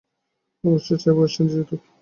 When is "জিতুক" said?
1.57-1.81